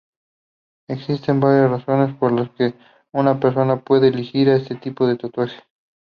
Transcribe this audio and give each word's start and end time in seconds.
Existen 0.89 1.39
varias 1.39 1.69
razones 1.69 2.15
por 2.17 2.31
las 2.31 2.49
que 2.49 2.73
una 3.11 3.39
persona 3.39 3.83
puede 3.83 4.07
elegir 4.07 4.49
este 4.49 4.73
tipo 4.73 5.05
de 5.05 5.15
tatuajes. 5.15 5.61